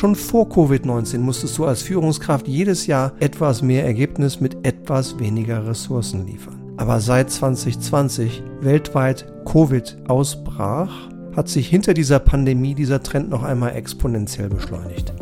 Schon 0.00 0.16
vor 0.16 0.46
Covid-19 0.46 1.18
musstest 1.18 1.58
du 1.58 1.66
als 1.66 1.82
Führungskraft 1.82 2.48
jedes 2.48 2.86
Jahr 2.86 3.12
etwas 3.20 3.60
mehr 3.60 3.84
Ergebnis 3.84 4.40
mit 4.40 4.66
etwas 4.66 5.18
weniger 5.18 5.66
Ressourcen 5.66 6.26
liefern. 6.26 6.58
Aber 6.78 7.00
seit 7.00 7.30
2020 7.30 8.42
weltweit 8.62 9.30
Covid 9.44 9.98
ausbrach, 10.08 10.90
hat 11.36 11.50
sich 11.50 11.68
hinter 11.68 11.92
dieser 11.92 12.18
Pandemie 12.18 12.74
dieser 12.74 13.02
Trend 13.02 13.28
noch 13.28 13.42
einmal 13.42 13.76
exponentiell 13.76 14.48
beschleunigt. 14.48 15.12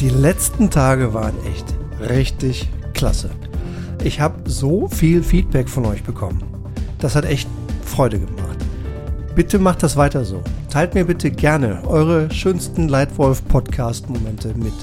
Die 0.00 0.10
letzten 0.10 0.68
Tage 0.68 1.14
waren 1.14 1.34
echt 1.50 1.74
richtig 2.10 2.68
klasse. 2.92 3.30
Ich 4.04 4.20
habe 4.20 4.50
so 4.50 4.86
viel 4.88 5.22
Feedback 5.22 5.70
von 5.70 5.86
euch 5.86 6.02
bekommen. 6.02 6.42
Das 6.98 7.16
hat 7.16 7.24
echt 7.24 7.48
Freude 7.86 8.18
gemacht. 8.18 8.58
Bitte 9.34 9.58
macht 9.58 9.82
das 9.82 9.96
weiter 9.96 10.26
so. 10.26 10.42
Teilt 10.74 10.94
mir 10.94 11.04
bitte 11.04 11.30
gerne 11.30 11.86
eure 11.86 12.28
schönsten 12.32 12.88
Leitwolf-Podcast-Momente 12.88 14.54
mit. 14.54 14.74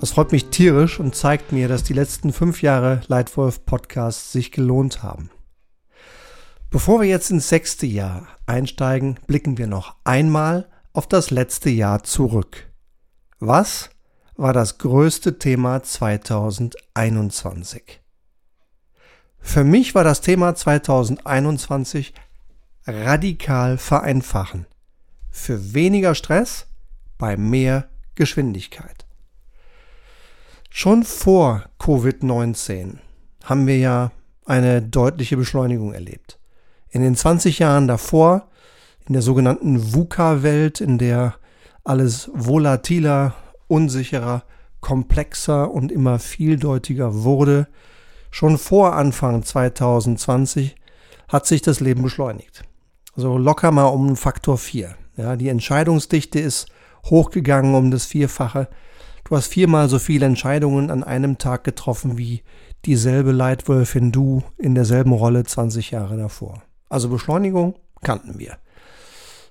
Das 0.00 0.10
freut 0.10 0.32
mich 0.32 0.46
tierisch 0.46 0.98
und 0.98 1.14
zeigt 1.14 1.52
mir, 1.52 1.68
dass 1.68 1.84
die 1.84 1.92
letzten 1.92 2.32
fünf 2.32 2.62
Jahre 2.62 3.00
Leitwolf-Podcasts 3.06 4.32
sich 4.32 4.50
gelohnt 4.50 5.04
haben. 5.04 5.30
Bevor 6.68 7.00
wir 7.00 7.06
jetzt 7.06 7.30
ins 7.30 7.48
sechste 7.48 7.86
Jahr 7.86 8.26
einsteigen, 8.46 9.20
blicken 9.28 9.56
wir 9.56 9.68
noch 9.68 9.94
einmal 10.02 10.68
auf 10.92 11.06
das 11.06 11.30
letzte 11.30 11.70
Jahr 11.70 12.02
zurück. 12.02 12.68
Was 13.38 13.90
war 14.34 14.52
das 14.52 14.78
größte 14.78 15.38
Thema 15.38 15.80
2021? 15.80 18.00
Für 19.38 19.62
mich 19.62 19.94
war 19.94 20.02
das 20.02 20.22
Thema 20.22 20.56
2021 20.56 22.14
radikal 22.88 23.78
vereinfachen. 23.78 24.66
Für 25.36 25.74
weniger 25.74 26.14
Stress 26.14 26.68
bei 27.18 27.36
mehr 27.36 27.88
Geschwindigkeit. 28.14 29.04
Schon 30.70 31.02
vor 31.02 31.64
Covid-19 31.80 32.98
haben 33.42 33.66
wir 33.66 33.76
ja 33.76 34.12
eine 34.46 34.80
deutliche 34.80 35.36
Beschleunigung 35.36 35.92
erlebt. 35.92 36.38
In 36.88 37.02
den 37.02 37.16
20 37.16 37.58
Jahren 37.58 37.88
davor, 37.88 38.48
in 39.06 39.12
der 39.12 39.22
sogenannten 39.22 39.92
VUCA-Welt, 39.92 40.80
in 40.80 40.98
der 40.98 41.34
alles 41.82 42.30
volatiler, 42.32 43.34
unsicherer, 43.66 44.44
komplexer 44.80 45.70
und 45.70 45.90
immer 45.90 46.20
vieldeutiger 46.20 47.22
wurde, 47.22 47.66
schon 48.30 48.56
vor 48.56 48.94
Anfang 48.94 49.42
2020 49.42 50.76
hat 51.28 51.44
sich 51.44 51.60
das 51.60 51.80
Leben 51.80 52.02
beschleunigt. 52.02 52.64
So 53.16 53.36
locker 53.36 53.72
mal 53.72 53.86
um 53.86 54.16
Faktor 54.16 54.56
4. 54.56 54.96
Ja, 55.16 55.36
die 55.36 55.48
Entscheidungsdichte 55.48 56.40
ist 56.40 56.66
hochgegangen 57.06 57.74
um 57.74 57.90
das 57.90 58.04
Vierfache. 58.04 58.68
Du 59.24 59.36
hast 59.36 59.46
viermal 59.46 59.88
so 59.88 59.98
viele 59.98 60.26
Entscheidungen 60.26 60.90
an 60.90 61.04
einem 61.04 61.38
Tag 61.38 61.64
getroffen 61.64 62.18
wie 62.18 62.42
dieselbe 62.84 63.32
Leitwölfin 63.32 64.12
du 64.12 64.42
in 64.58 64.74
derselben 64.74 65.12
Rolle 65.12 65.44
20 65.44 65.92
Jahre 65.92 66.16
davor. 66.16 66.62
Also 66.88 67.08
Beschleunigung 67.08 67.74
kannten 68.02 68.38
wir. 68.38 68.58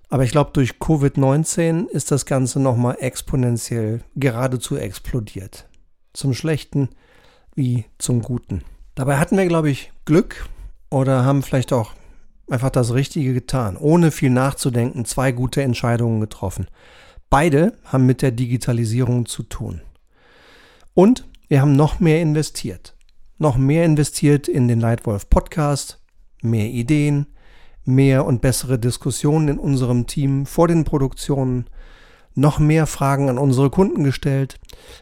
Aber 0.10 0.24
ich 0.24 0.32
glaube, 0.32 0.52
durch 0.54 0.74
Covid-19 0.74 1.88
ist 1.88 2.12
das 2.12 2.28
Ganze 2.28 2.60
nochmal 2.60 2.98
exponentiell 3.00 4.02
geradezu 4.16 4.78
explodiert. 4.78 5.68
Zum 6.14 6.36
Schlechten 6.36 6.90
wie 7.56 7.86
zum 7.98 8.22
Guten. 8.22 8.64
Dabei 8.94 9.18
hatten 9.18 9.38
wir, 9.38 9.48
glaube 9.48 9.72
ich, 9.72 9.92
Glück 10.06 10.48
oder 10.92 11.26
haben 11.26 11.42
vielleicht 11.42 11.74
auch 11.74 11.94
einfach 12.50 12.70
das 12.70 12.94
Richtige 12.94 13.34
getan, 13.34 13.78
ohne 13.78 14.12
viel 14.12 14.30
nachzudenken, 14.30 15.06
zwei 15.06 15.32
gute 15.32 15.62
Entscheidungen 15.62 16.20
getroffen. 16.20 16.68
Beide 17.30 17.74
haben 17.86 18.06
mit 18.06 18.22
der 18.22 18.32
Digitalisierung 18.32 19.26
zu 19.26 19.44
tun. 19.44 19.82
Und 20.94 21.28
wir 21.48 21.62
haben 21.62 21.76
noch 21.76 22.00
mehr 22.00 22.22
investiert. 22.22 22.96
Noch 23.38 23.58
mehr 23.58 23.86
investiert 23.86 24.48
in 24.48 24.68
den 24.68 24.80
Leitwolf 24.80 25.30
Podcast, 25.30 26.00
mehr 26.42 26.68
Ideen, 26.68 27.28
mehr 27.86 28.26
und 28.26 28.42
bessere 28.42 28.80
Diskussionen 28.80 29.48
in 29.48 29.60
unserem 29.60 30.08
Team 30.08 30.46
vor 30.46 30.68
den 30.68 30.84
Produktionen, 30.84 31.66
noch 32.36 32.60
mehr 32.60 32.88
Fragen 32.88 33.30
an 33.30 33.38
unsere 33.38 33.70
Kunden 33.70 34.04
gestellt, 34.04 34.60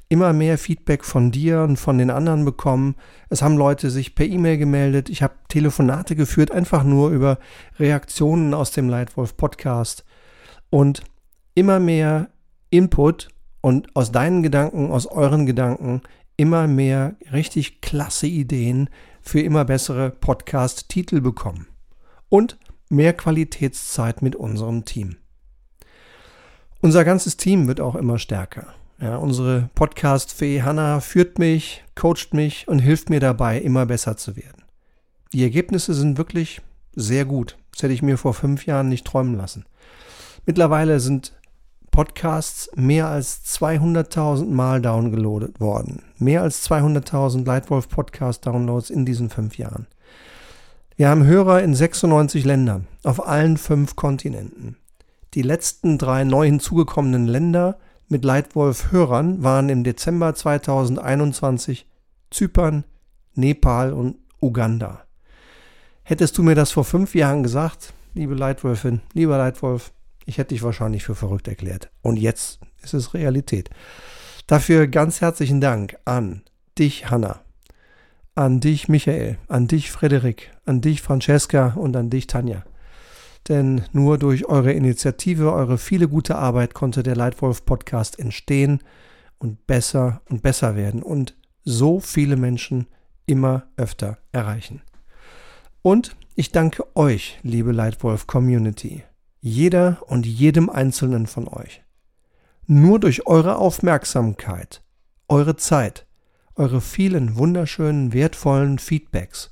immer 0.10 0.34
mehr 0.34 0.58
Feedback 0.58 1.06
von 1.06 1.32
dir 1.32 1.62
und 1.62 1.78
von 1.78 1.98
den 1.98 2.10
anderen 2.10 2.46
bekommen. 2.46 2.96
Es 3.30 3.42
haben 3.42 3.58
Leute 3.58 3.90
sich 3.90 4.16
per 4.16 4.26
E-Mail 4.26 4.58
gemeldet. 4.58 5.10
Ich 5.10 5.24
habe 5.24 5.34
Telefonate 5.48 6.16
geführt, 6.16 6.52
einfach 6.52 6.84
nur 6.84 7.10
über 7.10 7.38
Reaktionen 7.80 8.54
aus 8.54 8.72
dem 8.72 8.90
Leitwolf 8.90 9.38
Podcast 9.38 10.04
und 10.70 11.04
immer 11.56 11.80
mehr 11.80 12.30
Input 12.70 13.30
und 13.62 13.96
aus 13.96 14.12
deinen 14.12 14.44
Gedanken, 14.44 14.92
aus 14.92 15.06
euren 15.06 15.46
Gedanken 15.46 16.02
immer 16.38 16.68
mehr 16.68 17.16
richtig 17.32 17.82
klasse 17.82 18.28
Ideen 18.28 18.90
für 19.22 19.42
immer 19.42 19.66
bessere 19.66 20.10
Podcast-Titel 20.10 21.22
bekommen. 21.22 21.68
Und 22.30 22.58
mehr 22.90 23.14
Qualitätszeit 23.14 24.22
mit 24.22 24.36
unserem 24.36 24.86
Team. 24.86 25.18
Unser 26.84 27.06
ganzes 27.06 27.38
Team 27.38 27.68
wird 27.68 27.80
auch 27.80 27.94
immer 27.94 28.18
stärker. 28.18 28.74
Ja, 29.00 29.18
unsere 29.18 29.70
Podcast-Fee 29.76 30.64
Hanna 30.64 31.00
führt 31.00 31.38
mich, 31.38 31.84
coacht 31.94 32.34
mich 32.34 32.68
und 32.68 32.80
hilft 32.80 33.12
mir 33.12 33.20
dabei, 33.20 33.60
immer 33.60 33.86
besser 33.86 34.18
zu 34.18 34.36
werden. 34.36 34.64
Die 35.32 35.44
Ergebnisse 35.44 35.94
sind 35.94 36.18
wirklich 36.18 36.62
sehr 36.96 37.26
gut. 37.26 37.58
Das 37.72 37.84
hätte 37.84 37.94
ich 37.94 38.02
mir 38.02 38.18
vor 38.18 38.34
fünf 38.34 38.66
Jahren 38.66 38.90
nicht 38.90 39.06
träumen 39.06 39.36
lassen. 39.36 39.66
Mittlerweile 40.48 41.00
sind 41.00 41.34
Podcasts 41.92 42.72
mehr 42.76 43.08
als 43.08 43.44
200.000 43.46 44.50
Mal 44.50 44.82
downgeloadet 44.82 45.60
worden. 45.60 46.02
Mehr 46.18 46.42
als 46.42 46.68
200.000 46.68 47.46
Lightwolf 47.46 47.90
Podcast 47.90 48.48
Downloads 48.48 48.90
in 48.90 49.06
diesen 49.06 49.30
fünf 49.30 49.60
Jahren. 49.60 49.86
Wir 50.96 51.10
haben 51.10 51.26
Hörer 51.26 51.62
in 51.62 51.76
96 51.76 52.44
Ländern, 52.44 52.88
auf 53.04 53.28
allen 53.28 53.58
fünf 53.58 53.96
Kontinenten. 53.96 54.78
Die 55.34 55.44
letzten 55.44 55.98
drei 55.98 56.26
neu 56.26 56.46
hinzugekommenen 56.46 57.26
Länder 57.26 57.80
mit 58.10 58.26
Leitwolf-Hörern 58.26 59.42
waren 59.42 59.70
im 59.70 59.86
Dezember 59.86 60.36
2021 60.36 61.88
Zypern, 62.30 62.84
Nepal 63.34 63.94
und 63.94 64.18
Uganda. 64.42 65.06
Hättest 66.04 66.38
du 66.38 66.44
mir 66.44 66.56
das 66.56 66.72
vor 66.72 66.84
fünf 66.84 67.16
Jahren 67.16 67.44
gesagt, 67.44 67.94
liebe 68.14 68.36
Leitwölfin, 68.36 69.00
lieber 69.14 69.38
Leitwolf, 69.38 69.94
ich 70.26 70.38
hätte 70.38 70.54
dich 70.54 70.64
wahrscheinlich 70.64 71.04
für 71.04 71.16
verrückt 71.16 71.48
erklärt. 71.48 71.90
Und 72.02 72.18
jetzt 72.18 72.60
ist 72.82 72.94
es 72.94 73.14
Realität. 73.14 73.70
Dafür 74.48 74.88
ganz 74.88 75.22
herzlichen 75.22 75.62
Dank 75.62 75.98
an 76.04 76.42
dich, 76.78 77.10
Hanna, 77.10 77.40
an 78.36 78.60
dich, 78.60 78.90
Michael, 78.90 79.38
an 79.48 79.68
dich, 79.68 79.92
Frederik, 79.92 80.52
an 80.66 80.82
dich, 80.82 81.02
Francesca 81.02 81.74
und 81.78 81.96
an 81.96 82.10
dich, 82.10 82.28
Tanja. 82.28 82.66
Denn 83.50 83.84
nur 83.92 84.18
durch 84.18 84.46
eure 84.46 84.72
Initiative, 84.72 85.52
eure 85.52 85.78
viele 85.78 86.08
gute 86.08 86.36
Arbeit 86.36 86.74
konnte 86.74 87.04
der 87.04 87.16
Leitwolf 87.16 87.66
Podcast 87.66 88.20
entstehen 88.20 88.82
und 89.40 89.66
besser 89.66 90.22
und 90.30 90.44
besser 90.44 90.76
werden 90.76 91.02
und 91.02 91.36
so 91.64 92.00
viele 92.00 92.36
Menschen 92.36 92.88
immer 93.26 93.68
öfter 93.78 94.20
erreichen. 94.32 94.82
Und 95.82 96.16
ich 96.36 96.52
danke 96.52 96.86
euch, 96.96 97.40
liebe 97.42 97.72
Leitwolf 97.72 98.28
Community, 98.28 99.04
jeder 99.40 100.04
und 100.06 100.26
jedem 100.28 100.70
einzelnen 100.70 101.26
von 101.26 101.48
euch. 101.48 101.84
Nur 102.68 103.00
durch 103.00 103.26
eure 103.26 103.58
Aufmerksamkeit, 103.58 104.84
eure 105.28 105.56
Zeit, 105.56 106.06
eure 106.56 106.80
vielen 106.80 107.38
wunderschönen, 107.38 108.14
wertvollen 108.14 108.78
Feedbacks, 108.78 109.52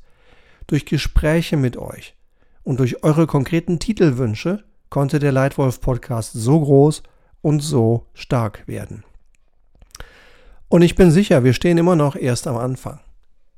durch 0.67 0.85
Gespräche 0.85 1.57
mit 1.57 1.77
euch 1.77 2.15
und 2.63 2.79
durch 2.79 3.03
eure 3.03 3.27
konkreten 3.27 3.79
Titelwünsche 3.79 4.63
konnte 4.89 5.19
der 5.19 5.31
Leitwolf 5.31 5.81
Podcast 5.81 6.33
so 6.33 6.59
groß 6.59 7.03
und 7.41 7.61
so 7.61 8.07
stark 8.13 8.67
werden. 8.67 9.03
Und 10.67 10.81
ich 10.83 10.95
bin 10.95 11.11
sicher, 11.11 11.43
wir 11.43 11.53
stehen 11.53 11.77
immer 11.77 11.95
noch 11.95 12.15
erst 12.15 12.47
am 12.47 12.57
Anfang. 12.57 12.99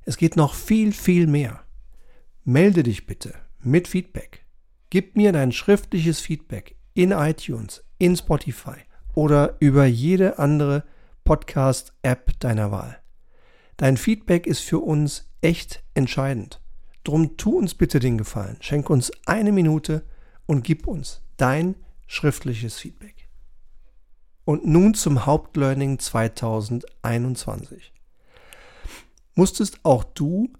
Es 0.05 0.17
geht 0.17 0.35
noch 0.35 0.53
viel, 0.53 0.93
viel 0.93 1.27
mehr. 1.27 1.61
Melde 2.43 2.83
dich 2.83 3.05
bitte 3.05 3.33
mit 3.59 3.87
Feedback. 3.87 4.45
Gib 4.89 5.15
mir 5.15 5.31
dein 5.31 5.51
schriftliches 5.51 6.19
Feedback 6.19 6.75
in 6.93 7.11
iTunes, 7.11 7.83
in 7.97 8.15
Spotify 8.15 8.77
oder 9.13 9.57
über 9.59 9.85
jede 9.85 10.39
andere 10.39 10.83
Podcast-App 11.23 12.39
deiner 12.39 12.71
Wahl. 12.71 12.97
Dein 13.77 13.97
Feedback 13.97 14.47
ist 14.47 14.61
für 14.61 14.79
uns 14.79 15.29
echt 15.41 15.83
entscheidend. 15.93 16.60
Drum 17.03 17.37
tu 17.37 17.57
uns 17.57 17.73
bitte 17.73 17.99
den 17.99 18.17
Gefallen. 18.17 18.57
Schenk 18.61 18.89
uns 18.89 19.11
eine 19.25 19.51
Minute 19.51 20.03
und 20.45 20.63
gib 20.63 20.87
uns 20.87 21.21
dein 21.37 21.75
schriftliches 22.07 22.77
Feedback. 22.77 23.27
Und 24.45 24.65
nun 24.65 24.93
zum 24.93 25.25
Hauptlearning 25.25 25.99
2021. 25.99 27.93
Musstest 29.33 29.83
auch 29.83 30.03
du 30.03 30.51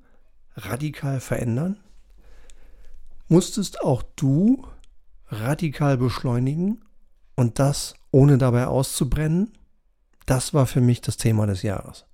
radikal 0.56 1.20
verändern? 1.20 1.80
Musstest 3.28 3.82
auch 3.82 4.04
du 4.16 4.66
radikal 5.28 5.98
beschleunigen 5.98 6.82
Und 7.36 7.60
das 7.60 7.96
ohne 8.12 8.38
dabei 8.38 8.68
auszubrennen, 8.68 9.58
das 10.26 10.54
war 10.54 10.68
für 10.68 10.82
mich 10.82 11.02
das 11.02 11.18
Thema 11.18 11.48
des 11.48 11.64
Jahres. 11.64 12.06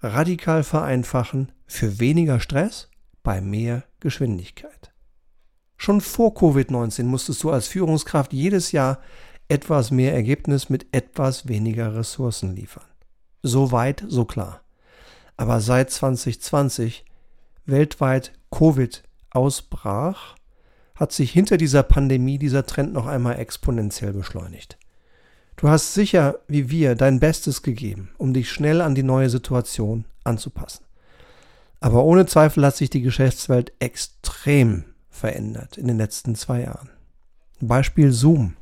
Radikal 0.00 0.62
vereinfachen 0.62 1.52
für 1.66 1.98
weniger 1.98 2.40
Stress 2.40 2.88
bei 3.26 3.40
mehr 3.40 3.82
Geschwindigkeit. 3.98 4.92
Schon 5.76 6.00
vor 6.00 6.30
Covid-19 6.34 7.02
musstest 7.02 7.42
du 7.42 7.50
als 7.50 7.66
Führungskraft 7.66 8.32
jedes 8.32 8.70
Jahr 8.70 9.00
etwas 9.48 9.90
mehr 9.90 10.14
Ergebnis 10.14 10.70
mit 10.70 10.86
etwas 10.92 11.48
weniger 11.48 11.96
Ressourcen 11.96 12.54
liefern. 12.54 12.86
So 13.42 13.72
weit, 13.72 14.04
so 14.06 14.26
klar. 14.26 14.60
Aber 15.36 15.60
seit 15.60 15.90
2020 15.90 17.04
weltweit 17.64 18.32
Covid 18.52 19.02
ausbrach, 19.30 20.36
hat 20.94 21.10
sich 21.10 21.32
hinter 21.32 21.56
dieser 21.56 21.82
Pandemie 21.82 22.38
dieser 22.38 22.64
Trend 22.64 22.92
noch 22.92 23.06
einmal 23.06 23.40
exponentiell 23.40 24.12
beschleunigt. 24.12 24.78
Du 25.56 25.68
hast 25.68 25.94
sicher, 25.94 26.38
wie 26.46 26.70
wir, 26.70 26.94
dein 26.94 27.18
Bestes 27.18 27.62
gegeben, 27.62 28.10
um 28.18 28.32
dich 28.32 28.52
schnell 28.52 28.80
an 28.80 28.94
die 28.94 29.02
neue 29.02 29.30
Situation 29.30 30.04
anzupassen. 30.22 30.85
Aber 31.86 32.02
ohne 32.02 32.26
Zweifel 32.26 32.66
hat 32.66 32.74
sich 32.74 32.90
die 32.90 33.00
Geschäftswelt 33.00 33.72
extrem 33.78 34.86
verändert 35.08 35.78
in 35.78 35.86
den 35.86 35.98
letzten 35.98 36.34
zwei 36.34 36.62
Jahren. 36.62 36.90
Beispiel 37.60 38.10
Zoom. 38.10 38.56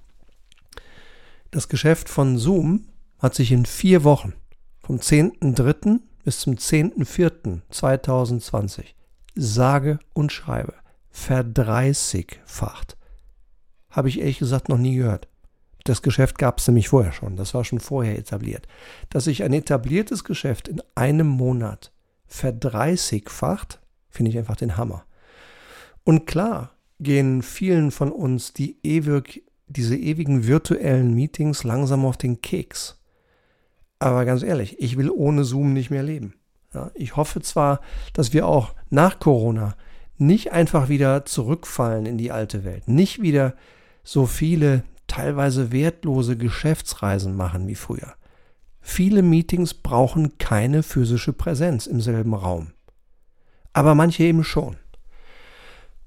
Das 1.51 1.71
Geschäft 1.71 2.11
von 2.11 2.37
Zoom 2.37 2.89
hat 3.19 3.35
sich 3.35 3.51
in 3.51 3.65
vier 3.65 4.05
Wochen 4.05 4.35
vom 4.83 4.99
10.3. 4.99 6.01
bis 6.23 6.41
zum 6.41 6.57
10.4.2020 6.57 8.89
sage 9.35 10.01
und 10.13 10.31
schreibe 10.31 10.75
verdreißigfacht. 11.09 12.99
Habe 13.89 14.11
ich 14.11 14.21
ehrlich 14.21 14.41
gesagt 14.41 14.69
noch 14.69 14.77
nie 14.77 14.97
gehört. 14.97 15.29
Das 15.85 16.03
Geschäft 16.03 16.37
gab 16.37 16.59
es 16.59 16.69
nämlich 16.69 16.91
vorher 16.91 17.13
schon. 17.13 17.37
Das 17.37 17.55
war 17.55 17.65
schon 17.65 17.81
vorher 17.81 18.19
etabliert. 18.19 18.69
Dass 19.09 19.25
sich 19.25 19.45
ein 19.45 19.55
etabliertes 19.55 20.25
Geschäft 20.25 20.69
in 20.69 20.83
einem 20.95 21.29
Monat 21.29 21.91
verdreißigfacht, 22.27 23.81
finde 24.09 24.31
ich 24.31 24.39
einfach 24.39 24.57
den 24.57 24.77
Hammer. 24.77 25.05
Und 26.05 26.27
klar 26.27 26.75
gehen 27.01 27.43
vielen 27.43 27.91
von 27.91 28.13
uns 28.13 28.53
die 28.53 28.79
ewig, 28.83 29.45
diese 29.67 29.97
ewigen 29.97 30.47
virtuellen 30.47 31.15
Meetings 31.15 31.65
langsam 31.65 32.05
auf 32.05 32.17
den 32.17 32.41
Keks. 32.41 33.01
Aber 33.99 34.25
ganz 34.25 34.43
ehrlich, 34.43 34.81
ich 34.81 34.97
will 34.97 35.11
ohne 35.11 35.45
Zoom 35.45 35.73
nicht 35.73 35.91
mehr 35.91 36.03
leben. 36.03 36.35
Ja, 36.73 36.91
ich 36.95 37.17
hoffe 37.17 37.41
zwar, 37.41 37.81
dass 38.13 38.33
wir 38.33 38.47
auch 38.47 38.75
nach 38.91 39.19
Corona 39.19 39.77
nicht 40.17 40.53
einfach 40.53 40.89
wieder 40.89 41.25
zurückfallen 41.25 42.07
in 42.07 42.19
die 42.19 42.31
alte 42.31 42.65
Welt, 42.65 42.89
nicht 42.89 43.23
wieder 43.23 43.55
so 44.03 44.27
viele 44.27 44.85
teilweise 45.07 45.73
wertlose 45.73 46.37
Geschäftsreisen 46.37 47.37
machen 47.37 47.67
wie 47.67 47.75
früher. 47.75 48.15
Viele 48.87 49.23
Meetings 49.23 49.73
brauchen 49.73 50.37
keine 50.37 50.83
physische 50.83 51.33
Präsenz 51.33 51.87
im 51.87 52.03
selben 52.03 52.35
Raum. 52.35 52.69
Aber 53.73 53.95
manche 53.95 54.23
eben 54.23 54.45
schon. 54.45 54.77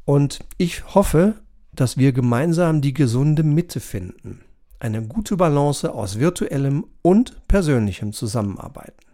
Und 0.05 0.39
ich 0.57 0.93
hoffe, 0.95 1.33
dass 1.73 1.97
wir 1.97 2.13
gemeinsam 2.13 2.81
die 2.81 2.93
gesunde 2.93 3.43
Mitte 3.43 3.79
finden. 3.79 4.41
Eine 4.79 5.01
gute 5.01 5.35
Balance 5.35 5.91
aus 5.91 6.19
virtuellem 6.19 6.85
und 7.01 7.47
persönlichem 7.47 8.13
Zusammenarbeiten. 8.13 9.05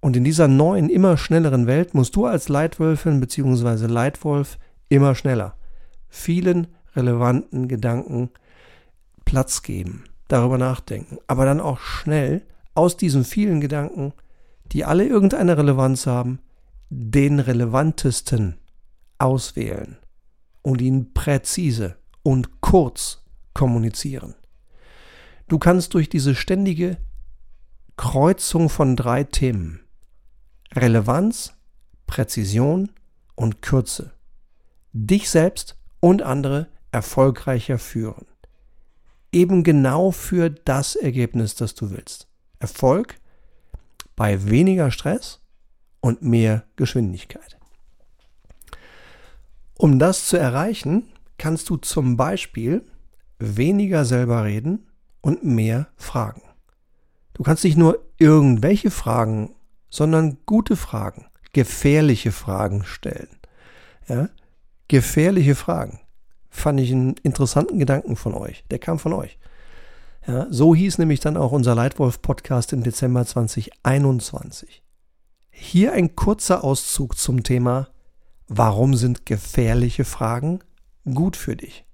Und 0.00 0.16
in 0.16 0.24
dieser 0.24 0.46
neuen, 0.46 0.90
immer 0.90 1.16
schnelleren 1.16 1.66
Welt 1.66 1.94
musst 1.94 2.14
du 2.14 2.26
als 2.26 2.48
Leitwölfin 2.48 3.20
bzw. 3.20 3.86
Leitwolf 3.86 4.58
immer 4.88 5.14
schneller 5.14 5.56
vielen 6.10 6.66
relevanten 6.94 7.68
Gedanken 7.68 8.30
Platz 9.24 9.62
geben, 9.62 10.04
darüber 10.32 10.58
nachdenken, 10.58 11.18
aber 11.26 11.44
dann 11.44 11.60
auch 11.60 11.80
schnell 11.80 12.42
aus 12.74 12.96
diesen 12.96 13.24
vielen 13.24 13.60
Gedanken, 13.60 14.12
die 14.72 14.84
alle 14.84 15.06
irgendeine 15.06 15.58
Relevanz 15.58 16.06
haben, 16.06 16.40
den 16.88 17.40
relevantesten 17.40 18.56
auswählen 19.18 19.98
und 20.62 20.80
ihn 20.80 21.12
präzise 21.12 21.96
und 22.22 22.60
kurz 22.60 23.24
kommunizieren. 23.54 24.34
Du 25.48 25.58
kannst 25.58 25.94
durch 25.94 26.08
diese 26.08 26.34
ständige 26.34 26.98
Kreuzung 27.96 28.68
von 28.68 28.96
drei 28.96 29.24
Themen 29.24 29.80
Relevanz, 30.74 31.54
Präzision 32.06 32.90
und 33.34 33.62
Kürze 33.62 34.12
dich 34.92 35.30
selbst 35.30 35.76
und 36.00 36.22
andere 36.22 36.68
erfolgreicher 36.92 37.78
führen 37.78 38.29
eben 39.32 39.62
genau 39.62 40.10
für 40.10 40.50
das 40.50 40.96
Ergebnis, 40.96 41.54
das 41.54 41.74
du 41.74 41.90
willst. 41.90 42.28
Erfolg 42.58 43.16
bei 44.16 44.50
weniger 44.50 44.90
Stress 44.90 45.40
und 46.00 46.22
mehr 46.22 46.64
Geschwindigkeit. 46.76 47.58
Um 49.74 49.98
das 49.98 50.26
zu 50.26 50.36
erreichen, 50.36 51.04
kannst 51.38 51.70
du 51.70 51.76
zum 51.76 52.16
Beispiel 52.16 52.84
weniger 53.38 54.04
selber 54.04 54.44
reden 54.44 54.86
und 55.22 55.44
mehr 55.44 55.88
fragen. 55.96 56.42
Du 57.32 57.42
kannst 57.42 57.64
nicht 57.64 57.78
nur 57.78 58.04
irgendwelche 58.18 58.90
Fragen, 58.90 59.54
sondern 59.88 60.36
gute 60.44 60.76
Fragen, 60.76 61.26
gefährliche 61.52 62.32
Fragen 62.32 62.84
stellen. 62.84 63.28
Ja? 64.06 64.28
Gefährliche 64.88 65.54
Fragen 65.54 66.00
fand 66.60 66.80
ich 66.80 66.92
einen 66.92 67.14
interessanten 67.22 67.78
Gedanken 67.78 68.16
von 68.16 68.34
euch. 68.34 68.64
Der 68.70 68.78
kam 68.78 68.98
von 68.98 69.12
euch. 69.12 69.38
Ja, 70.26 70.46
so 70.50 70.74
hieß 70.74 70.98
nämlich 70.98 71.20
dann 71.20 71.36
auch 71.36 71.52
unser 71.52 71.74
Leitwolf-Podcast 71.74 72.72
im 72.72 72.82
Dezember 72.82 73.24
2021. 73.24 74.82
Hier 75.50 75.92
ein 75.92 76.14
kurzer 76.14 76.62
Auszug 76.62 77.16
zum 77.16 77.42
Thema 77.42 77.88
Warum 78.52 78.94
sind 78.94 79.26
gefährliche 79.26 80.04
Fragen 80.04 80.60
gut 81.04 81.36
für 81.36 81.56
dich? 81.56 81.84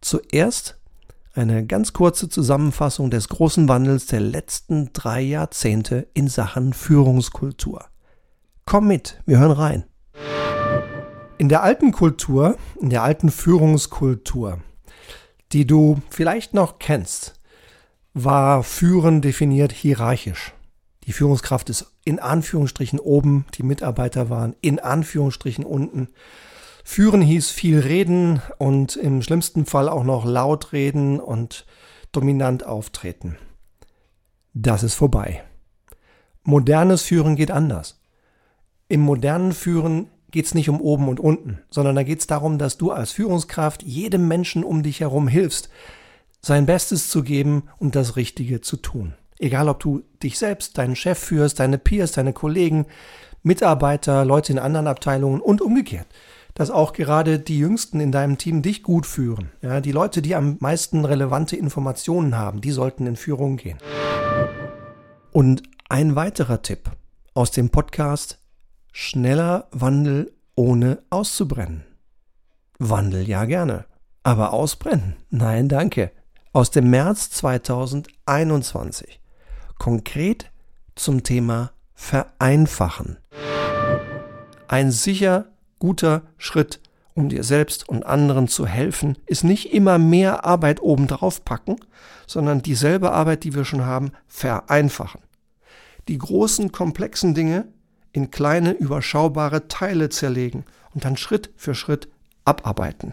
Zuerst 0.00 0.78
eine 1.34 1.64
ganz 1.66 1.92
kurze 1.92 2.28
Zusammenfassung 2.28 3.10
des 3.10 3.28
großen 3.28 3.68
Wandels 3.68 4.06
der 4.06 4.20
letzten 4.20 4.92
drei 4.92 5.20
Jahrzehnte 5.20 6.08
in 6.14 6.28
Sachen 6.28 6.72
Führungskultur. 6.72 7.84
Komm 8.64 8.88
mit, 8.88 9.22
wir 9.26 9.38
hören 9.38 9.52
rein. 9.52 9.84
In 11.38 11.50
der 11.50 11.62
alten 11.62 11.92
Kultur, 11.92 12.56
in 12.80 12.88
der 12.88 13.02
alten 13.02 13.30
Führungskultur, 13.30 14.60
die 15.52 15.66
du 15.66 16.00
vielleicht 16.08 16.54
noch 16.54 16.78
kennst, 16.78 17.34
war 18.14 18.62
Führen 18.62 19.20
definiert 19.20 19.72
hierarchisch. 19.72 20.54
Die 21.04 21.12
Führungskraft 21.12 21.68
ist 21.68 21.92
in 22.04 22.18
Anführungsstrichen 22.20 22.98
oben, 22.98 23.44
die 23.54 23.62
Mitarbeiter 23.62 24.30
waren 24.30 24.56
in 24.62 24.78
Anführungsstrichen 24.78 25.64
unten. 25.64 26.08
Führen 26.84 27.20
hieß 27.20 27.50
viel 27.50 27.80
reden 27.80 28.40
und 28.56 28.96
im 28.96 29.20
schlimmsten 29.20 29.66
Fall 29.66 29.90
auch 29.90 30.04
noch 30.04 30.24
laut 30.24 30.72
reden 30.72 31.20
und 31.20 31.66
dominant 32.12 32.64
auftreten. 32.64 33.36
Das 34.54 34.82
ist 34.82 34.94
vorbei. 34.94 35.44
Modernes 36.44 37.02
Führen 37.02 37.36
geht 37.36 37.50
anders. 37.50 38.00
Im 38.88 39.00
modernen 39.00 39.52
Führen 39.52 40.08
geht 40.30 40.46
es 40.46 40.54
nicht 40.54 40.68
um 40.68 40.80
oben 40.80 41.08
und 41.08 41.20
unten, 41.20 41.60
sondern 41.70 41.96
da 41.96 42.02
geht 42.02 42.20
es 42.20 42.26
darum, 42.26 42.58
dass 42.58 42.76
du 42.76 42.90
als 42.90 43.12
Führungskraft 43.12 43.82
jedem 43.82 44.28
Menschen 44.28 44.64
um 44.64 44.82
dich 44.82 45.00
herum 45.00 45.28
hilfst, 45.28 45.70
sein 46.40 46.66
Bestes 46.66 47.10
zu 47.10 47.22
geben 47.22 47.64
und 47.78 47.94
das 47.94 48.16
Richtige 48.16 48.60
zu 48.60 48.76
tun. 48.76 49.14
Egal, 49.38 49.68
ob 49.68 49.80
du 49.80 50.02
dich 50.22 50.38
selbst, 50.38 50.78
deinen 50.78 50.96
Chef 50.96 51.18
führst, 51.18 51.60
deine 51.60 51.78
Peers, 51.78 52.12
deine 52.12 52.32
Kollegen, 52.32 52.86
Mitarbeiter, 53.42 54.24
Leute 54.24 54.52
in 54.52 54.58
anderen 54.58 54.86
Abteilungen 54.86 55.40
und 55.40 55.60
umgekehrt. 55.60 56.06
Dass 56.54 56.70
auch 56.70 56.94
gerade 56.94 57.38
die 57.38 57.58
Jüngsten 57.58 58.00
in 58.00 58.12
deinem 58.12 58.38
Team 58.38 58.62
dich 58.62 58.82
gut 58.82 59.06
führen. 59.06 59.50
Ja, 59.60 59.82
die 59.82 59.92
Leute, 59.92 60.22
die 60.22 60.34
am 60.34 60.56
meisten 60.60 61.04
relevante 61.04 61.54
Informationen 61.54 62.36
haben, 62.38 62.62
die 62.62 62.70
sollten 62.70 63.06
in 63.06 63.16
Führung 63.16 63.58
gehen. 63.58 63.78
Und 65.32 65.62
ein 65.88 66.16
weiterer 66.16 66.62
Tipp 66.62 66.90
aus 67.34 67.50
dem 67.50 67.68
Podcast 67.68 68.38
Schneller 68.98 69.68
Wandel 69.72 70.32
ohne 70.54 71.02
auszubrennen. 71.10 71.84
Wandel 72.78 73.28
ja 73.28 73.44
gerne, 73.44 73.84
aber 74.22 74.54
ausbrennen? 74.54 75.16
Nein, 75.28 75.68
danke. 75.68 76.12
Aus 76.54 76.70
dem 76.70 76.88
März 76.88 77.28
2021. 77.32 79.20
Konkret 79.76 80.50
zum 80.94 81.24
Thema 81.24 81.72
Vereinfachen. 81.92 83.18
Ein 84.66 84.90
sicher 84.90 85.48
guter 85.78 86.22
Schritt, 86.38 86.80
um 87.12 87.28
dir 87.28 87.44
selbst 87.44 87.86
und 87.86 88.06
anderen 88.06 88.48
zu 88.48 88.66
helfen, 88.66 89.18
ist 89.26 89.44
nicht 89.44 89.74
immer 89.74 89.98
mehr 89.98 90.46
Arbeit 90.46 90.80
obendrauf 90.80 91.44
packen, 91.44 91.76
sondern 92.26 92.62
dieselbe 92.62 93.12
Arbeit, 93.12 93.44
die 93.44 93.54
wir 93.54 93.66
schon 93.66 93.84
haben, 93.84 94.12
vereinfachen. 94.26 95.20
Die 96.08 96.16
großen, 96.16 96.72
komplexen 96.72 97.34
Dinge 97.34 97.68
in 98.16 98.30
kleine, 98.30 98.72
überschaubare 98.72 99.68
Teile 99.68 100.08
zerlegen 100.08 100.64
und 100.94 101.04
dann 101.04 101.18
Schritt 101.18 101.50
für 101.56 101.74
Schritt 101.74 102.08
abarbeiten. 102.46 103.12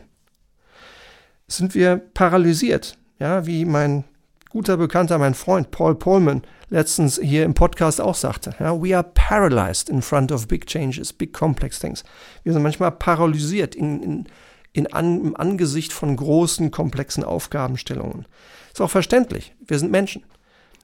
Sind 1.47 1.75
wir 1.75 1.97
paralysiert, 1.97 2.97
Ja, 3.19 3.45
wie 3.45 3.65
mein 3.65 4.05
guter 4.49 4.77
Bekannter, 4.77 5.17
mein 5.17 5.33
Freund 5.33 5.71
Paul 5.71 5.95
Pullman 5.95 6.43
letztens 6.69 7.19
hier 7.21 7.43
im 7.43 7.53
Podcast 7.53 7.99
auch 7.99 8.15
sagte. 8.15 8.55
Ja, 8.59 8.81
we 8.81 8.95
are 8.95 9.05
paralyzed 9.13 9.89
in 9.89 10.01
front 10.01 10.31
of 10.31 10.47
big 10.47 10.67
changes, 10.67 11.11
big 11.11 11.33
complex 11.33 11.79
things. 11.79 12.03
Wir 12.43 12.53
sind 12.53 12.63
manchmal 12.63 12.91
paralysiert 12.91 13.75
in, 13.75 14.01
in, 14.01 14.25
in 14.71 14.93
an, 14.93 15.19
im 15.19 15.35
Angesicht 15.35 15.91
von 15.91 16.15
großen, 16.15 16.71
komplexen 16.71 17.23
Aufgabenstellungen. 17.23 18.25
Ist 18.71 18.81
auch 18.81 18.89
verständlich. 18.89 19.53
Wir 19.65 19.79
sind 19.79 19.91
Menschen. 19.91 20.23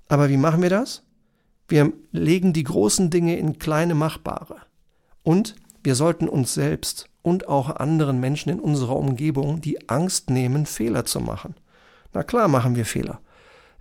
Aber 0.10 0.30
wie 0.30 0.38
machen 0.38 0.62
wir 0.62 0.70
das? 0.70 1.04
Wir 1.70 1.94
legen 2.12 2.52
die 2.52 2.64
großen 2.64 3.10
Dinge 3.10 3.38
in 3.38 3.60
kleine 3.60 3.96
machbare. 3.96 4.58
Und 5.24 5.56
wir 5.84 5.96
sollten 5.96 6.28
uns 6.28 6.54
selbst 6.54 7.08
und 7.22 7.48
auch 7.48 7.76
anderen 7.76 8.20
Menschen 8.20 8.50
in 8.50 8.60
unserer 8.60 8.96
Umgebung 8.96 9.62
die 9.62 9.90
Angst 9.90 10.30
nehmen, 10.30 10.66
Fehler 10.66 11.06
zu 11.06 11.20
machen. 11.20 11.56
Na 12.12 12.24
klar 12.24 12.48
machen 12.48 12.76
wir 12.76 12.86
Fehler. 12.86 13.22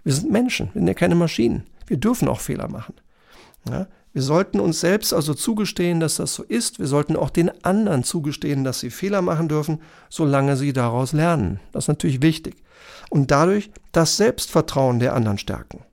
Wir 0.04 0.12
sind 0.12 0.30
Menschen, 0.30 0.66
wir 0.74 0.80
sind 0.80 0.88
ja 0.88 0.94
keine 0.94 1.14
Maschinen. 1.14 1.64
Wir 1.86 1.96
dürfen 1.96 2.28
auch 2.28 2.40
Fehler 2.40 2.68
machen. 2.68 2.94
Ja? 3.68 3.88
Wir 4.12 4.22
sollten 4.22 4.60
uns 4.60 4.80
selbst 4.80 5.14
also 5.14 5.32
zugestehen, 5.32 6.00
dass 6.00 6.16
das 6.16 6.34
so 6.34 6.42
ist. 6.42 6.78
Wir 6.78 6.86
sollten 6.86 7.16
auch 7.16 7.30
den 7.30 7.64
anderen 7.64 8.04
zugestehen, 8.04 8.64
dass 8.64 8.80
sie 8.80 8.90
Fehler 8.90 9.22
machen 9.22 9.48
dürfen, 9.48 9.80
solange 10.08 10.56
sie 10.56 10.72
daraus 10.72 11.12
lernen. 11.12 11.60
Das 11.72 11.84
ist 11.84 11.88
natürlich 11.88 12.20
wichtig. 12.20 12.56
Und 13.10 13.30
dadurch 13.30 13.70
das 13.92 14.16
Selbstvertrauen 14.16 14.98
der 14.98 15.14
anderen 15.14 15.38
stärken. 15.38 15.84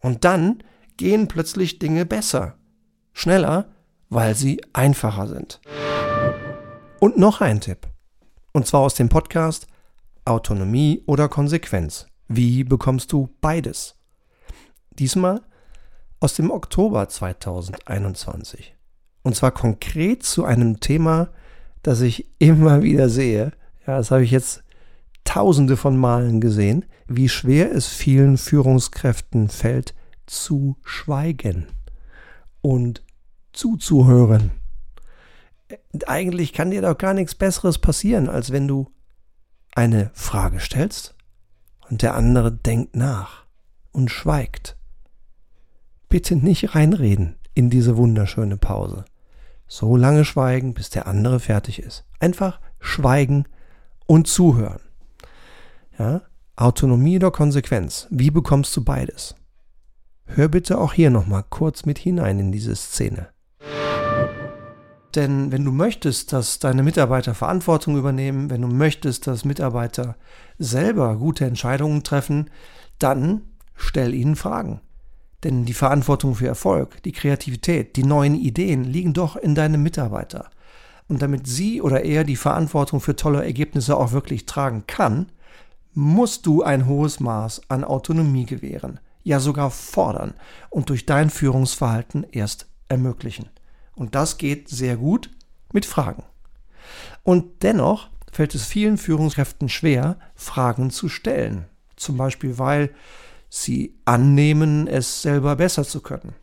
Und 0.00 0.24
dann 0.24 0.62
gehen 0.96 1.28
plötzlich 1.28 1.78
Dinge 1.78 2.06
besser, 2.06 2.56
schneller, 3.12 3.66
weil 4.08 4.34
sie 4.34 4.60
einfacher 4.72 5.26
sind. 5.26 5.60
Und 7.00 7.18
noch 7.18 7.40
ein 7.40 7.60
Tipp. 7.60 7.88
Und 8.52 8.66
zwar 8.66 8.80
aus 8.80 8.94
dem 8.94 9.08
Podcast 9.08 9.66
Autonomie 10.24 11.02
oder 11.06 11.28
Konsequenz. 11.28 12.06
Wie 12.28 12.64
bekommst 12.64 13.12
du 13.12 13.28
beides? 13.40 13.96
Diesmal 14.90 15.42
aus 16.20 16.34
dem 16.34 16.50
Oktober 16.50 17.08
2021. 17.08 18.74
Und 19.22 19.36
zwar 19.36 19.52
konkret 19.52 20.22
zu 20.22 20.44
einem 20.44 20.80
Thema, 20.80 21.28
das 21.82 22.00
ich 22.00 22.28
immer 22.38 22.82
wieder 22.82 23.08
sehe. 23.08 23.52
Ja, 23.86 23.98
das 23.98 24.10
habe 24.10 24.24
ich 24.24 24.30
jetzt 24.30 24.64
tausende 25.24 25.76
von 25.76 25.96
Malen 25.96 26.40
gesehen, 26.40 26.84
wie 27.06 27.28
schwer 27.28 27.72
es 27.72 27.86
vielen 27.86 28.38
Führungskräften 28.38 29.48
fällt, 29.48 29.94
zu 30.26 30.76
schweigen 30.84 31.66
und 32.60 33.02
zuzuhören. 33.52 34.50
Eigentlich 36.06 36.52
kann 36.52 36.70
dir 36.70 36.82
doch 36.82 36.98
gar 36.98 37.14
nichts 37.14 37.34
Besseres 37.34 37.78
passieren, 37.78 38.28
als 38.28 38.52
wenn 38.52 38.68
du 38.68 38.90
eine 39.74 40.10
Frage 40.14 40.60
stellst 40.60 41.14
und 41.88 42.02
der 42.02 42.14
andere 42.14 42.52
denkt 42.52 42.96
nach 42.96 43.44
und 43.92 44.10
schweigt. 44.10 44.76
Bitte 46.08 46.36
nicht 46.36 46.74
reinreden 46.74 47.36
in 47.54 47.70
diese 47.70 47.96
wunderschöne 47.96 48.56
Pause. 48.56 49.04
So 49.66 49.96
lange 49.96 50.24
schweigen, 50.24 50.74
bis 50.74 50.90
der 50.90 51.06
andere 51.06 51.40
fertig 51.40 51.80
ist. 51.80 52.04
Einfach 52.20 52.60
schweigen 52.78 53.46
und 54.06 54.28
zuhören. 54.28 54.80
Ja? 55.98 56.22
Autonomie 56.54 57.16
oder 57.16 57.30
Konsequenz? 57.30 58.06
Wie 58.10 58.30
bekommst 58.30 58.76
du 58.76 58.84
beides? 58.84 59.34
Hör 60.26 60.48
bitte 60.48 60.78
auch 60.78 60.92
hier 60.92 61.10
nochmal 61.10 61.44
kurz 61.48 61.86
mit 61.86 61.98
hinein 61.98 62.38
in 62.38 62.52
diese 62.52 62.76
Szene. 62.76 63.28
Denn 65.14 65.50
wenn 65.50 65.64
du 65.64 65.72
möchtest, 65.72 66.32
dass 66.34 66.58
deine 66.58 66.82
Mitarbeiter 66.82 67.34
Verantwortung 67.34 67.96
übernehmen, 67.96 68.50
wenn 68.50 68.60
du 68.60 68.68
möchtest, 68.68 69.26
dass 69.26 69.46
Mitarbeiter 69.46 70.16
selber 70.58 71.16
gute 71.16 71.46
Entscheidungen 71.46 72.02
treffen, 72.02 72.50
dann 72.98 73.40
stell 73.74 74.12
ihnen 74.12 74.36
Fragen. 74.36 74.80
Denn 75.42 75.64
die 75.64 75.72
Verantwortung 75.72 76.34
für 76.34 76.46
Erfolg, 76.46 77.02
die 77.04 77.12
Kreativität, 77.12 77.96
die 77.96 78.04
neuen 78.04 78.34
Ideen 78.34 78.84
liegen 78.84 79.14
doch 79.14 79.36
in 79.36 79.54
deinem 79.54 79.82
Mitarbeiter. 79.82 80.50
Und 81.08 81.22
damit 81.22 81.46
sie 81.46 81.80
oder 81.80 82.04
er 82.04 82.24
die 82.24 82.36
Verantwortung 82.36 83.00
für 83.00 83.16
tolle 83.16 83.44
Ergebnisse 83.44 83.96
auch 83.96 84.12
wirklich 84.12 84.44
tragen 84.44 84.84
kann, 84.86 85.26
musst 85.94 86.44
du 86.44 86.62
ein 86.62 86.86
hohes 86.86 87.20
Maß 87.20 87.62
an 87.68 87.84
Autonomie 87.84 88.44
gewähren, 88.44 89.00
ja 89.26 89.40
sogar 89.40 89.72
fordern 89.72 90.34
und 90.70 90.88
durch 90.88 91.04
dein 91.04 91.30
Führungsverhalten 91.30 92.24
erst 92.30 92.68
ermöglichen. 92.88 93.50
Und 93.96 94.14
das 94.14 94.38
geht 94.38 94.68
sehr 94.68 94.96
gut 94.96 95.30
mit 95.72 95.84
Fragen. 95.84 96.22
Und 97.24 97.64
dennoch 97.64 98.08
fällt 98.30 98.54
es 98.54 98.64
vielen 98.64 98.98
Führungskräften 98.98 99.68
schwer, 99.68 100.16
Fragen 100.36 100.90
zu 100.90 101.08
stellen. 101.08 101.64
Zum 101.96 102.16
Beispiel, 102.16 102.60
weil 102.60 102.90
sie 103.48 103.98
annehmen, 104.04 104.86
es 104.86 105.22
selber 105.22 105.56
besser 105.56 105.82
zu 105.82 106.02
können. 106.02 106.36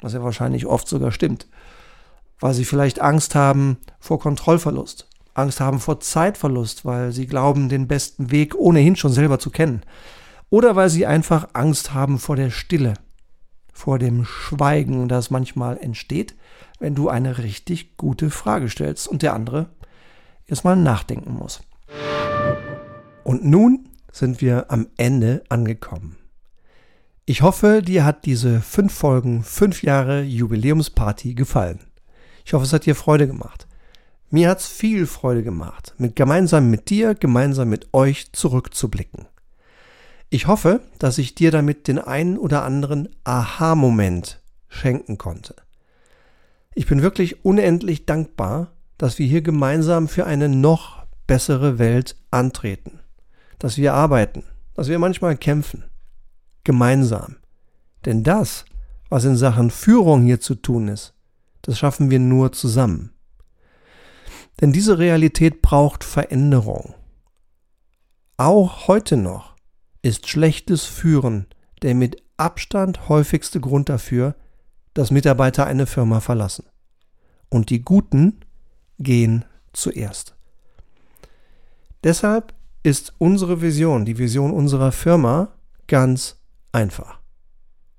Was 0.00 0.14
ja 0.14 0.22
wahrscheinlich 0.22 0.64
oft 0.64 0.88
sogar 0.88 1.12
stimmt. 1.12 1.46
Weil 2.38 2.54
sie 2.54 2.64
vielleicht 2.64 3.02
Angst 3.02 3.34
haben 3.34 3.76
vor 3.98 4.18
Kontrollverlust, 4.18 5.08
Angst 5.34 5.60
haben 5.60 5.78
vor 5.78 6.00
Zeitverlust, 6.00 6.86
weil 6.86 7.12
sie 7.12 7.26
glauben, 7.26 7.68
den 7.68 7.86
besten 7.86 8.30
Weg 8.30 8.54
ohnehin 8.54 8.96
schon 8.96 9.12
selber 9.12 9.38
zu 9.38 9.50
kennen. 9.50 9.82
Oder 10.50 10.74
weil 10.76 10.90
sie 10.90 11.06
einfach 11.06 11.48
Angst 11.52 11.94
haben 11.94 12.18
vor 12.18 12.36
der 12.36 12.50
Stille, 12.50 12.94
vor 13.72 13.98
dem 13.98 14.24
Schweigen, 14.24 15.08
das 15.08 15.30
manchmal 15.30 15.78
entsteht, 15.78 16.34
wenn 16.80 16.94
du 16.94 17.08
eine 17.08 17.38
richtig 17.38 17.96
gute 17.96 18.30
Frage 18.30 18.68
stellst 18.68 19.06
und 19.06 19.22
der 19.22 19.34
andere 19.34 19.70
erstmal 20.46 20.76
nachdenken 20.76 21.34
muss. 21.34 21.60
Und 23.22 23.44
nun 23.44 23.88
sind 24.10 24.40
wir 24.40 24.70
am 24.70 24.88
Ende 24.96 25.44
angekommen. 25.48 26.16
Ich 27.26 27.42
hoffe, 27.42 27.80
dir 27.80 28.04
hat 28.04 28.24
diese 28.24 28.60
fünf 28.60 28.92
Folgen, 28.92 29.44
fünf 29.44 29.84
Jahre 29.84 30.22
Jubiläumsparty 30.22 31.34
gefallen. 31.34 31.78
Ich 32.44 32.54
hoffe, 32.54 32.64
es 32.64 32.72
hat 32.72 32.86
dir 32.86 32.96
Freude 32.96 33.28
gemacht. 33.28 33.68
Mir 34.30 34.48
hat 34.48 34.58
es 34.58 34.66
viel 34.66 35.06
Freude 35.06 35.44
gemacht, 35.44 35.94
mit 35.98 36.16
gemeinsam 36.16 36.70
mit 36.70 36.90
dir, 36.90 37.14
gemeinsam 37.14 37.68
mit 37.68 37.94
euch 37.94 38.32
zurückzublicken. 38.32 39.26
Ich 40.32 40.46
hoffe, 40.46 40.80
dass 41.00 41.18
ich 41.18 41.34
dir 41.34 41.50
damit 41.50 41.88
den 41.88 41.98
einen 41.98 42.38
oder 42.38 42.62
anderen 42.62 43.08
Aha-Moment 43.24 44.40
schenken 44.68 45.18
konnte. 45.18 45.56
Ich 46.72 46.86
bin 46.86 47.02
wirklich 47.02 47.44
unendlich 47.44 48.06
dankbar, 48.06 48.70
dass 48.96 49.18
wir 49.18 49.26
hier 49.26 49.42
gemeinsam 49.42 50.06
für 50.06 50.26
eine 50.26 50.48
noch 50.48 51.04
bessere 51.26 51.80
Welt 51.80 52.16
antreten, 52.30 53.00
dass 53.58 53.76
wir 53.76 53.92
arbeiten, 53.94 54.44
dass 54.74 54.86
wir 54.86 55.00
manchmal 55.00 55.36
kämpfen, 55.36 55.82
gemeinsam. 56.62 57.36
Denn 58.04 58.22
das, 58.22 58.66
was 59.08 59.24
in 59.24 59.36
Sachen 59.36 59.72
Führung 59.72 60.22
hier 60.22 60.40
zu 60.40 60.54
tun 60.54 60.86
ist, 60.86 61.12
das 61.62 61.76
schaffen 61.76 62.08
wir 62.08 62.20
nur 62.20 62.52
zusammen. 62.52 63.12
Denn 64.60 64.72
diese 64.72 64.98
Realität 64.98 65.60
braucht 65.60 66.04
Veränderung. 66.04 66.94
Auch 68.36 68.86
heute 68.86 69.16
noch 69.16 69.49
ist 70.02 70.28
schlechtes 70.28 70.84
Führen 70.84 71.46
der 71.82 71.94
mit 71.94 72.22
Abstand 72.36 73.08
häufigste 73.08 73.60
Grund 73.60 73.88
dafür, 73.88 74.34
dass 74.94 75.10
Mitarbeiter 75.10 75.66
eine 75.66 75.86
Firma 75.86 76.20
verlassen. 76.20 76.64
Und 77.48 77.70
die 77.70 77.82
Guten 77.82 78.40
gehen 78.98 79.44
zuerst. 79.72 80.34
Deshalb 82.02 82.54
ist 82.82 83.14
unsere 83.18 83.60
Vision, 83.60 84.04
die 84.04 84.18
Vision 84.18 84.52
unserer 84.52 84.92
Firma, 84.92 85.52
ganz 85.86 86.36
einfach. 86.72 87.18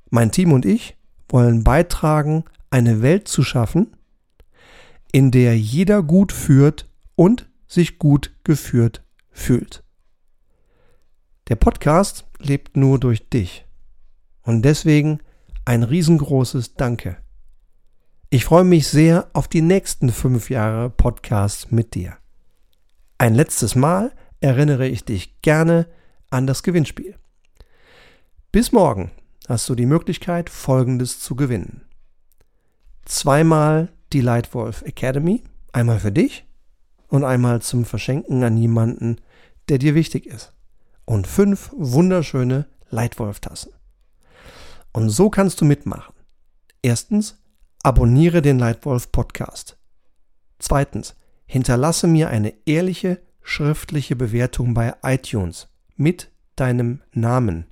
Mein 0.10 0.32
Team 0.32 0.52
und 0.52 0.66
ich 0.66 0.98
wollen 1.30 1.64
beitragen, 1.64 2.46
eine 2.70 3.02
Welt 3.02 3.28
zu 3.28 3.44
schaffen, 3.44 3.96
in 5.12 5.32
der 5.32 5.58
jeder 5.58 6.02
gut 6.02 6.32
führt 6.32 6.90
und 7.16 7.48
sich 7.68 8.00
gut 8.00 8.32
geführt 8.44 9.04
fühlt. 9.30 9.84
Der 11.52 11.58
Podcast 11.58 12.24
lebt 12.40 12.78
nur 12.78 12.98
durch 12.98 13.28
dich. 13.28 13.66
Und 14.42 14.62
deswegen 14.62 15.20
ein 15.66 15.84
riesengroßes 15.84 16.76
Danke. 16.76 17.18
Ich 18.30 18.46
freue 18.46 18.64
mich 18.64 18.88
sehr 18.88 19.30
auf 19.34 19.50
die 19.50 19.62
nächsten 19.62 20.14
fünf 20.14 20.50
Jahre 20.50 20.90
Podcast 20.90 21.74
mit 21.74 21.94
dir. 21.94 22.16
Ein 23.18 23.36
letztes 23.36 23.76
Mal 23.76 24.14
erinnere 24.40 24.88
ich 24.88 25.04
dich 25.04 25.42
gerne 25.42 25.88
an 26.30 26.48
das 26.48 26.64
Gewinnspiel. 26.64 27.16
Bis 28.54 28.72
morgen 28.72 29.12
hast 29.50 29.68
du 29.68 29.76
die 29.76 29.86
Möglichkeit, 29.86 30.50
Folgendes 30.50 31.20
zu 31.20 31.36
gewinnen. 31.36 31.82
Zweimal 33.04 33.90
die 34.14 34.22
Lightwolf 34.22 34.84
Academy, 34.84 35.44
einmal 35.74 36.00
für 36.00 36.14
dich 36.14 36.46
und 37.10 37.26
einmal 37.26 37.62
zum 37.62 37.84
Verschenken 37.84 38.42
an 38.46 38.56
jemanden, 38.56 39.18
der 39.68 39.80
dir 39.80 39.96
wichtig 39.96 40.28
ist. 40.28 40.54
Und 41.12 41.28
fünf 41.28 41.74
wunderschöne 41.76 42.68
Lightwolf-Tassen. 42.90 43.74
Und 44.94 45.10
so 45.10 45.30
kannst 45.30 45.60
du 45.60 45.66
mitmachen. 45.66 46.16
Erstens, 46.82 47.38
abonniere 47.84 48.42
den 48.42 48.58
Lightwolf 48.58 49.12
Podcast. 49.12 49.78
Zweitens, 50.58 51.18
hinterlasse 51.46 52.08
mir 52.08 52.30
eine 52.30 52.54
ehrliche 52.66 53.22
schriftliche 53.42 54.16
Bewertung 54.16 54.74
bei 54.74 54.96
iTunes 55.04 55.68
mit 55.98 56.32
deinem 56.56 57.02
Namen. 57.12 57.66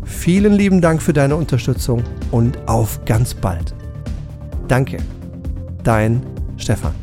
Vielen 0.03 0.53
lieben 0.53 0.81
Dank 0.81 1.01
für 1.01 1.13
deine 1.13 1.35
Unterstützung 1.35 2.03
und 2.31 2.57
auf 2.67 3.03
ganz 3.05 3.33
bald. 3.33 3.73
Danke. 4.67 4.97
Dein 5.83 6.32
Stefan. 6.63 7.02